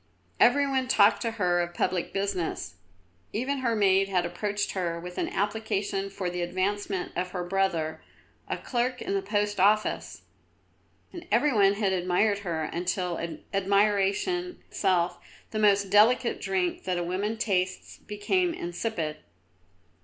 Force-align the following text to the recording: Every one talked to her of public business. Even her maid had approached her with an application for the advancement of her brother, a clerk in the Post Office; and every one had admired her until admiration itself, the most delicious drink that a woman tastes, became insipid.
Every 0.39 0.65
one 0.67 0.87
talked 0.87 1.21
to 1.21 1.31
her 1.37 1.61
of 1.61 1.75
public 1.75 2.11
business. 2.11 2.73
Even 3.33 3.59
her 3.59 3.75
maid 3.75 4.09
had 4.09 4.25
approached 4.25 4.71
her 4.71 4.99
with 4.99 5.19
an 5.19 5.29
application 5.29 6.09
for 6.09 6.27
the 6.27 6.41
advancement 6.41 7.11
of 7.15 7.33
her 7.33 7.43
brother, 7.43 8.01
a 8.49 8.57
clerk 8.57 8.99
in 9.03 9.13
the 9.13 9.21
Post 9.21 9.59
Office; 9.59 10.23
and 11.13 11.27
every 11.31 11.53
one 11.53 11.73
had 11.73 11.93
admired 11.93 12.39
her 12.39 12.63
until 12.63 13.19
admiration 13.53 14.57
itself, 14.71 15.19
the 15.51 15.59
most 15.59 15.91
delicious 15.91 16.43
drink 16.43 16.83
that 16.85 16.97
a 16.97 17.03
woman 17.03 17.37
tastes, 17.37 17.99
became 17.99 18.55
insipid. 18.55 19.17